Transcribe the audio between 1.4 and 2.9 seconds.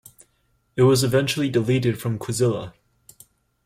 deleted from Quizilla.